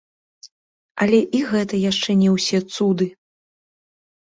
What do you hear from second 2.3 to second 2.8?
ўсе